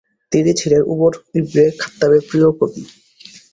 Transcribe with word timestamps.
তিনি 0.31 0.51
ছিলেন 0.59 0.81
উমর 0.91 1.13
ইবনে 1.39 1.63
খাত্তাবের 1.81 2.21
প্রিয় 2.29 2.47
কবি। 2.59 2.83